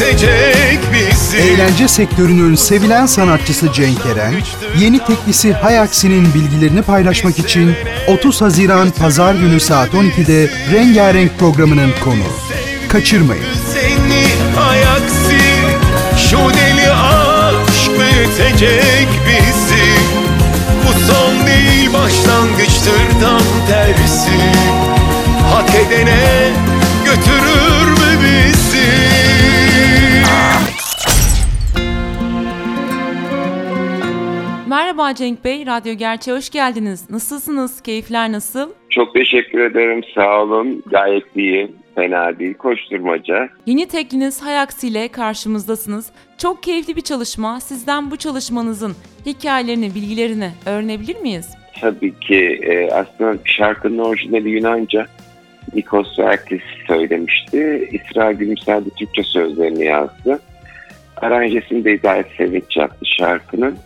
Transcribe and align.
büyütecek 0.00 0.78
bizi 0.92 1.36
Eğlence 1.36 1.88
sektörünün 1.88 2.54
sevilen 2.54 3.06
sanatçısı 3.06 3.72
Cenk 3.72 4.06
Eren, 4.06 4.34
yeni 4.78 5.04
teklisi 5.04 5.52
Hayaksi'nin 5.52 6.34
bilgilerini 6.34 6.82
paylaşmak 6.82 7.38
için 7.38 7.74
30 8.08 8.40
Haziran 8.40 8.90
Pazar 8.90 9.34
günü 9.34 9.60
saat 9.60 9.88
12'de 9.88 10.50
Rengarenk 10.72 11.38
programının 11.38 11.90
konu. 12.04 12.24
Kaçırmayın. 12.88 13.44
Seni 13.72 14.24
ayaksi 14.60 15.40
Şu 16.30 16.36
deli 16.36 16.90
aşk 16.90 17.90
büyütecek 17.90 19.08
bizi 19.26 19.84
Bu 20.86 21.12
son 21.12 21.46
değil 21.46 21.92
başlangıçtır 21.92 23.20
tam 23.20 23.42
tersi 23.68 24.40
Hak 25.52 25.70
edene 25.74 26.69
Merhaba 34.70 35.14
Cenk 35.14 35.44
Bey, 35.44 35.66
Radyo 35.66 35.94
Gerçeğe 35.94 36.36
hoş 36.36 36.50
geldiniz. 36.50 37.10
Nasılsınız? 37.10 37.80
Keyifler 37.80 38.32
nasıl? 38.32 38.70
Çok 38.90 39.14
teşekkür 39.14 39.60
ederim. 39.60 40.02
Sağ 40.14 40.42
olun. 40.42 40.82
Gayet 40.86 41.36
iyi. 41.36 41.72
Fena 41.94 42.38
değil. 42.38 42.54
Koşturmaca. 42.54 43.48
Yeni 43.66 43.88
tekliniz 43.88 44.42
Hayaksi 44.42 44.88
ile 44.88 45.08
karşımızdasınız. 45.08 46.12
Çok 46.38 46.62
keyifli 46.62 46.96
bir 46.96 47.00
çalışma. 47.00 47.60
Sizden 47.60 48.10
bu 48.10 48.16
çalışmanızın 48.16 48.92
hikayelerini, 49.26 49.94
bilgilerini 49.94 50.50
öğrenebilir 50.66 51.20
miyiz? 51.20 51.50
Tabii 51.80 52.20
ki 52.20 52.60
e, 52.62 52.90
aslında 52.90 53.38
şarkının 53.44 53.98
orijinali 53.98 54.50
Yunanca. 54.50 55.06
Nikos 55.74 56.18
Verkis 56.18 56.62
söylemişti. 56.86 57.88
İsra 57.92 58.32
Gülümser 58.32 58.84
de 58.84 58.90
Türkçe 58.90 59.22
sözlerini 59.22 59.84
yazdı. 59.84 60.40
Aranjesini 61.16 61.84
de 61.84 61.92
Hidayet 61.92 62.26
Sevinç 62.36 62.76
yaptı 62.76 63.06
şarkının. 63.18 63.76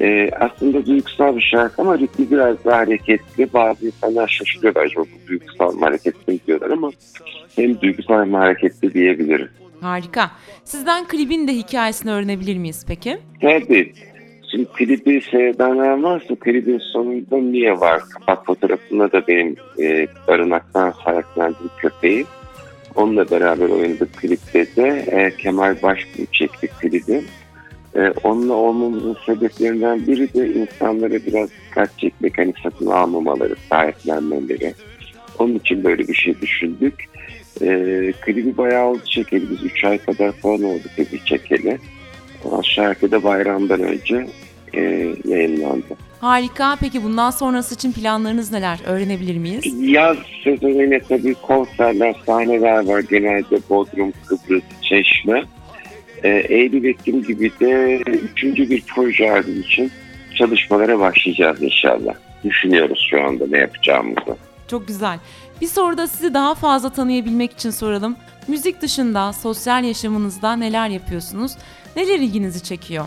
E, 0.00 0.30
aslında 0.40 0.86
duygusal 0.86 1.36
bir 1.36 1.40
şarkı 1.42 1.82
ama 1.82 1.98
ritmi 1.98 2.30
biraz 2.30 2.64
daha 2.64 2.78
hareketli. 2.78 3.52
Bazı 3.52 3.86
insanlar 3.86 4.28
şaşırıyorlar 4.28 4.82
acaba 4.82 5.04
bu 5.04 5.28
duygusal 5.28 5.74
mı 5.74 5.80
hareketli 5.80 6.46
diyorlar 6.46 6.70
ama 6.70 6.90
hem 7.56 7.80
duygusal 7.80 8.20
hem 8.20 8.34
hareketli 8.34 8.94
diyebiliriz. 8.94 9.48
Harika. 9.80 10.30
Sizden 10.64 11.08
klibin 11.08 11.48
de 11.48 11.52
hikayesini 11.52 12.12
öğrenebilir 12.12 12.56
miyiz 12.56 12.84
peki? 12.88 13.18
Tabii. 13.40 13.92
Şimdi 14.50 14.64
klibi 14.64 15.20
seyredenler 15.30 16.02
varsa 16.02 16.34
klibin 16.34 16.78
sonunda 16.78 17.36
niye 17.36 17.80
var? 17.80 18.02
Kapak 18.14 18.46
fotoğrafında 18.46 19.12
da 19.12 19.26
benim 19.26 19.56
e, 19.78 20.06
barınaktan 20.28 20.94
sayaklandığım 21.04 21.70
köpeği. 21.78 22.24
Onunla 22.94 23.30
beraber 23.30 23.68
oynadık 23.68 24.16
klipte 24.16 24.66
de 24.76 25.04
e, 25.10 25.36
Kemal 25.36 25.82
Başbuğ 25.82 26.26
çekti 26.32 26.66
klibi. 26.66 27.22
E, 27.96 28.12
onunla 28.24 28.52
olmamızın 28.52 29.16
sebeplerinden 29.26 30.06
biri 30.06 30.34
de 30.34 30.54
insanlara 30.54 31.14
biraz 31.14 31.50
dikkat 31.50 31.98
çekmek, 31.98 32.38
hani 32.38 32.54
satın 32.62 32.86
almamaları, 32.86 33.54
sahiplenmeleri. 33.70 34.74
Onun 35.38 35.54
için 35.54 35.84
böyle 35.84 36.08
bir 36.08 36.14
şey 36.14 36.40
düşündük. 36.40 37.04
E, 37.62 37.66
klibi 38.20 38.56
bayağı 38.56 38.86
oldu 38.86 39.02
çekeli. 39.04 39.50
Biz 39.50 39.62
3 39.62 39.84
ay 39.84 39.98
kadar 39.98 40.32
falan 40.32 40.62
oldu 40.62 40.82
klibi 40.96 41.24
çekeli. 41.24 41.78
Şarkı 42.62 43.10
da 43.10 43.24
bayramdan 43.24 43.80
önce 43.80 44.26
e, 44.74 44.80
yayınlandı. 45.24 45.96
Harika. 46.20 46.76
Peki 46.80 47.04
bundan 47.04 47.30
sonrası 47.30 47.74
için 47.74 47.92
planlarınız 47.92 48.52
neler? 48.52 48.78
Öğrenebilir 48.86 49.38
miyiz? 49.38 49.64
Yaz 49.80 50.16
sezonuyla 50.44 51.00
tabii 51.08 51.34
konserler, 51.34 52.14
sahneler 52.26 52.86
var. 52.86 53.00
Genelde 53.00 53.58
Bodrum, 53.70 54.12
Kıbrıs, 54.26 54.62
Çeşme. 54.82 55.44
E, 56.24 56.28
Eylül, 56.28 56.84
Ekim 56.84 57.22
gibi 57.22 57.50
de 57.60 57.96
üçüncü 58.06 58.70
bir 58.70 58.82
proje 58.94 59.32
albüm 59.32 59.60
için 59.60 59.90
çalışmalara 60.38 60.98
başlayacağız 60.98 61.62
inşallah. 61.62 62.14
Düşünüyoruz 62.44 63.06
şu 63.10 63.22
anda 63.22 63.44
ne 63.50 63.58
yapacağımızı. 63.58 64.36
Çok 64.68 64.88
güzel. 64.88 65.18
Bir 65.60 65.66
soru 65.66 65.98
da 65.98 66.06
sizi 66.06 66.34
daha 66.34 66.54
fazla 66.54 66.90
tanıyabilmek 66.90 67.52
için 67.52 67.70
soralım. 67.70 68.16
Müzik 68.48 68.82
dışında 68.82 69.32
sosyal 69.32 69.84
yaşamınızda 69.84 70.56
neler 70.56 70.88
yapıyorsunuz? 70.88 71.52
Neler 71.96 72.18
ilginizi 72.18 72.62
çekiyor? 72.62 73.04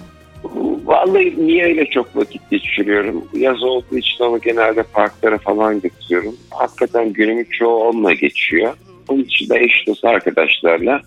Vallahi 0.86 1.48
niye 1.48 1.66
öyle 1.66 1.86
çok 1.86 2.16
vakit 2.16 2.50
geçiriyorum? 2.52 3.28
Yaz 3.34 3.64
olduğu 3.64 3.98
için 3.98 4.24
ama 4.24 4.38
genelde 4.38 4.84
parklara 4.84 5.38
falan 5.38 5.82
götürüyorum. 5.82 6.36
Hakikaten 6.50 7.14
günümün 7.14 7.48
çoğu 7.60 7.84
onunla 7.84 8.14
geçiyor. 8.14 8.74
Onun 9.08 9.24
için 9.24 9.50
de 9.50 9.60
eş 9.60 9.88
dost 9.88 10.06
arkadaşlarla. 10.06 11.02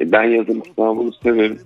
Ben 0.00 0.22
yazın 0.22 0.62
İstanbul'u 0.68 1.12
severim. 1.22 1.60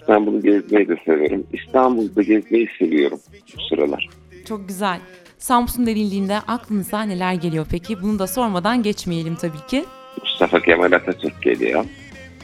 İstanbul'u 0.00 0.42
gezmeyi 0.42 0.88
de 0.88 0.96
severim. 1.04 1.46
İstanbul'da 1.52 2.22
gezmeyi 2.22 2.68
seviyorum 2.78 3.18
bu 3.56 3.62
sıralar. 3.62 4.08
Çok 4.48 4.68
güzel. 4.68 5.00
Samsun 5.38 5.86
denildiğinde 5.86 6.36
aklınıza 6.36 7.02
neler 7.02 7.34
geliyor 7.34 7.66
peki? 7.70 8.02
Bunu 8.02 8.18
da 8.18 8.26
sormadan 8.26 8.82
geçmeyelim 8.82 9.34
tabii 9.34 9.66
ki. 9.68 9.84
Mustafa 10.22 10.60
Kemal 10.60 10.92
Atatürk 10.92 11.42
geliyor. 11.42 11.84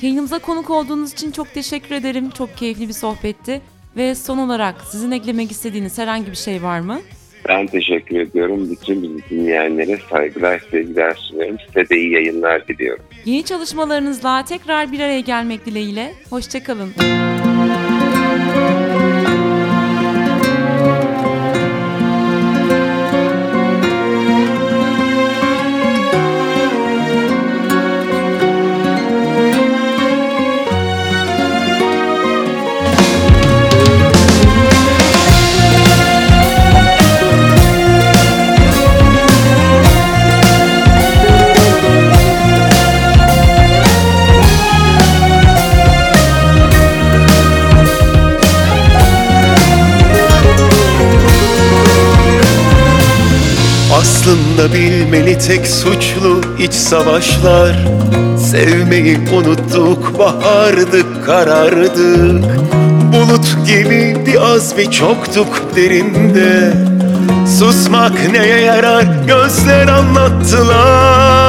Yayınımıza 0.02 0.38
konuk 0.38 0.70
olduğunuz 0.70 1.12
için 1.12 1.30
çok 1.30 1.54
teşekkür 1.54 1.94
ederim. 1.94 2.30
Çok 2.30 2.56
keyifli 2.56 2.88
bir 2.88 2.92
sohbetti. 2.92 3.60
Ve 3.96 4.14
son 4.14 4.38
olarak 4.38 4.80
sizin 4.80 5.10
eklemek 5.10 5.50
istediğiniz 5.50 5.98
herhangi 5.98 6.30
bir 6.30 6.36
şey 6.36 6.62
var 6.62 6.80
mı? 6.80 7.00
Ben 7.48 7.66
teşekkür 7.66 8.20
ediyorum. 8.20 8.70
Bütün 8.70 9.02
bizi 9.02 9.30
dinleyenlere 9.30 9.98
saygılar, 10.10 10.62
sevgiler 10.70 11.14
sunuyorum. 11.14 11.56
Size 11.66 11.88
de 11.88 11.96
iyi 11.96 12.12
yayınlar 12.12 12.68
diliyorum. 12.68 13.04
Yeni 13.24 13.44
çalışmalarınızla 13.44 14.44
tekrar 14.44 14.92
bir 14.92 15.00
araya 15.00 15.20
gelmek 15.20 15.66
dileğiyle. 15.66 16.12
Hoşçakalın. 16.30 16.92
Aslında 54.32 54.74
bilmeli 54.74 55.38
tek 55.38 55.66
suçlu 55.66 56.40
iç 56.58 56.72
savaşlar. 56.72 57.76
Sevmeyi 58.50 59.18
unuttuk, 59.32 60.18
bahardık, 60.18 61.24
karardık. 61.26 62.44
Bulut 63.12 63.56
gibiydi 63.66 64.40
azmi 64.40 64.90
çoktuk 64.90 65.76
derinde. 65.76 66.72
Susmak 67.58 68.32
neye 68.32 68.60
yarar? 68.60 69.04
Gözler 69.26 69.88
anlattılar 69.88 71.41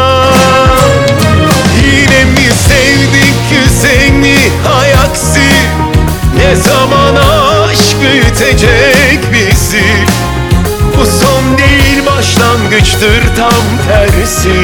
başlangıçtır 13.03 13.35
tam 13.35 13.63
tersi. 13.87 14.63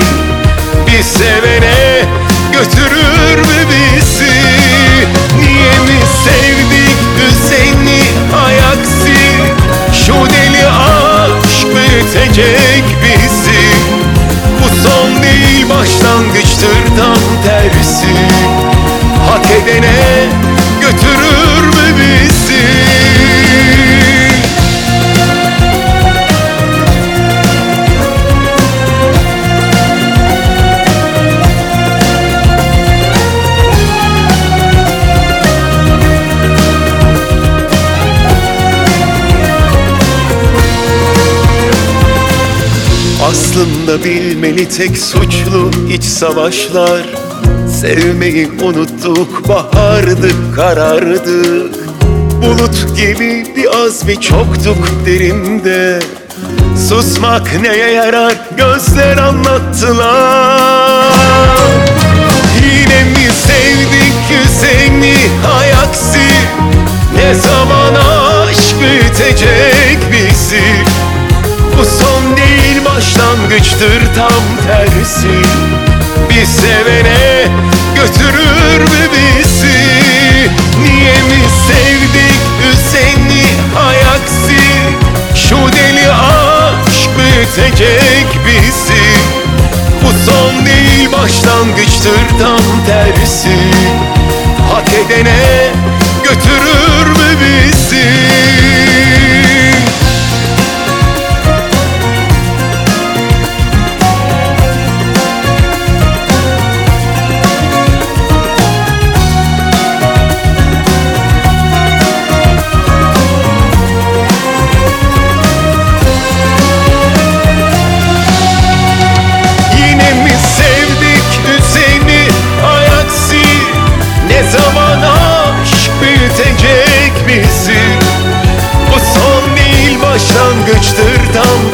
Bir 0.88 1.04
sevene 1.04 2.06
götürür 2.54 3.38
mü 3.38 3.68
bizi? 3.70 4.32
Niye 5.40 5.80
mi 5.80 6.00
sevdik 6.24 6.98
düzeni 7.18 8.02
ayaksi 8.46 9.20
Şu 10.06 10.14
deli 10.14 10.68
aşk 10.68 11.68
büyütecek 11.76 12.69
Aslında 43.90 44.06
bilmeli 44.06 44.70
tek 44.70 44.98
suçlu 44.98 45.72
iç 45.94 46.04
savaşlar. 46.04 47.02
Sevmeyi 47.82 48.48
unuttuk 48.64 49.50
bahardık 49.50 50.56
karardık 50.56 51.76
Bulut 52.44 52.98
gibi 52.98 53.54
bir 53.56 53.86
azmi 53.86 54.22
çoktuk 54.22 54.78
derinde. 55.06 56.00
Susmak 56.90 57.62
neye 57.62 57.92
yarar? 57.92 58.34
Gözler 58.58 59.18
anlattılar 59.18 60.39
başlangıçtır 73.80 74.14
tam 74.16 74.68
tersi. 74.68 75.42
Bir 76.30 76.46
sevene 76.46 77.48
götürür 77.96 78.82
mü 78.82 79.10
bizi? 79.12 79.80
Niye 80.84 81.14
mi 81.14 81.44
sevdik 81.68 82.40
seni 82.92 83.44
hayaksi? 83.76 84.60
Şu 85.36 85.56
deli 85.56 86.12
aşk 86.12 87.10
bitecek 87.18 88.40
bizi? 88.46 89.04
Bu 90.04 90.32
son 90.32 90.66
değil 90.66 91.12
başlangıçtır 91.12 92.40
tam 92.40 92.86
tersi. 92.86 93.58
Hak 94.72 94.90
edene 94.94 95.72
götürür 96.24 96.89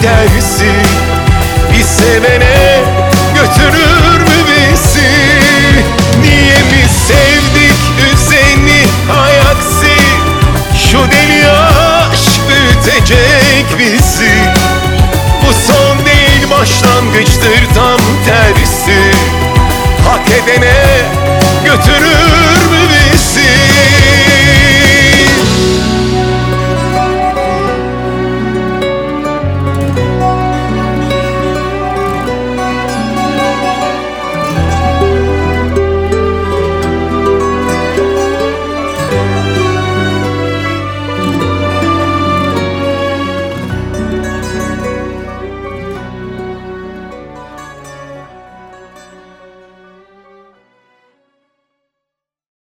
tersi 0.05 0.71
Bir 1.73 1.83
sevene 1.83 2.83
götürür 3.35 4.19
mü 4.19 4.37
bizi 4.47 5.09
Niye 6.21 6.57
mi 6.57 6.89
sevdik 7.07 7.75
seni 8.29 8.83
ayaksi 9.19 9.95
Şu 10.91 10.97
deli 10.97 11.49
aşk 11.49 12.41
bitecek 12.49 13.79
bizi. 13.79 14.35
Bu 15.41 15.53
son 15.53 16.05
değil 16.05 16.49
başlangıçtır 16.51 17.75
tam 17.75 17.99
tersi. 18.25 19.11
Hak 20.05 20.29
edene 20.29 20.73
götürür 21.65 22.44